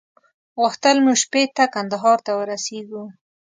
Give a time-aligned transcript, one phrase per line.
[0.59, 3.03] غوښتل مو شپې ته کندهار ته ورسېږو.